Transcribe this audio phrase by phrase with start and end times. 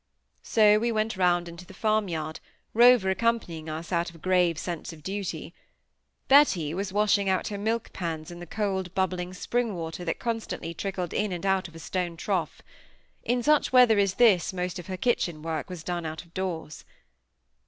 [0.41, 2.39] So we went round into the farmyard,
[2.73, 5.53] Rover accompanying us out of a grave sense of duty.
[6.27, 10.73] Betty was washing out her milk pans in the cold bubbling spring water that constantly
[10.73, 12.63] trickled in and out of a stone trough.
[13.21, 16.83] In such weather as this most of her kitchen work was done out of doors.